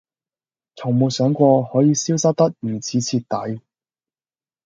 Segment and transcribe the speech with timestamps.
[0.77, 3.19] 從沒想過可以消失得如此徹
[3.55, 3.61] 底